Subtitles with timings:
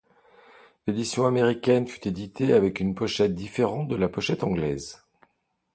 [0.87, 5.05] L'édition américaine fut éditée avec une pochette différente de la pochette anglaise.